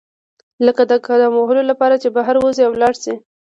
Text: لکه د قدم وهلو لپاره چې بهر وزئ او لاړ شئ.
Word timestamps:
لکه 0.65 0.83
د 0.91 0.93
قدم 1.07 1.31
وهلو 1.37 1.63
لپاره 1.71 1.95
چې 2.01 2.09
بهر 2.15 2.35
وزئ 2.43 2.63
او 2.67 2.73
لاړ 2.81 2.93
شئ. 3.03 3.15